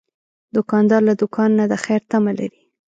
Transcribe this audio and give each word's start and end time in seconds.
دوکاندار 0.55 1.01
له 1.09 1.13
دوکان 1.21 1.49
نه 1.59 1.65
د 1.71 1.73
خیر 1.83 2.01
تمه 2.11 2.31
لري. 2.39 2.61